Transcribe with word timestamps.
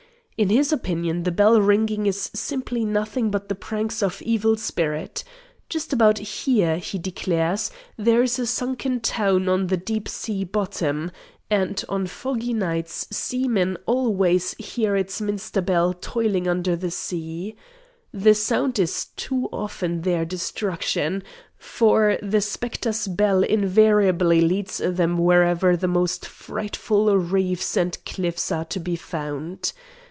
In 0.37 0.49
his 0.49 0.73
opinion 0.73 1.21
the 1.21 1.31
bell 1.31 1.61
ringing 1.61 2.07
is 2.07 2.31
simply 2.33 2.83
nothing 2.83 3.29
but 3.29 3.47
the 3.47 3.53
pranks 3.53 4.01
of 4.01 4.23
evil 4.23 4.57
spirits. 4.57 5.23
Just 5.69 5.93
about 5.93 6.17
here, 6.17 6.77
he 6.77 6.97
declares, 6.97 7.69
there 7.95 8.23
is 8.23 8.39
a 8.39 8.47
sunken 8.47 9.01
town 9.01 9.47
on 9.47 9.67
the 9.67 9.77
deep 9.77 10.09
sea 10.09 10.43
bottom, 10.43 11.11
and 11.51 11.85
on 11.87 12.07
foggy 12.07 12.53
nights 12.53 13.05
seamen 13.15 13.77
always 13.85 14.55
hear 14.55 14.95
its 14.95 15.21
minster 15.21 15.61
bell 15.61 15.93
tolling 15.93 16.47
under 16.47 16.75
the 16.75 16.89
sea. 16.89 17.55
The 18.11 18.33
sound 18.33 18.79
is 18.79 19.09
too 19.15 19.47
often 19.53 20.01
their 20.01 20.25
destruction, 20.25 21.21
for 21.59 22.17
the 22.23 22.41
spectres' 22.41 23.07
bell 23.07 23.43
invariably 23.43 24.41
leads 24.41 24.79
them 24.83 25.19
wherever 25.19 25.77
the 25.77 25.87
most 25.87 26.25
frightful 26.25 27.15
reefs 27.15 27.77
and 27.77 27.95
cliffs 28.07 28.51
are 28.51 28.65
to 28.65 28.79
be 28.79 28.95
found. 28.95 29.73